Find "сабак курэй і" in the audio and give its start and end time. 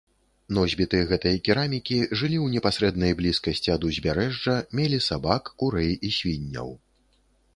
5.09-6.11